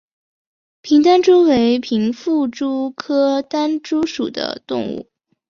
[0.81, 5.11] 平单蛛为平腹蛛科单蛛属的动物。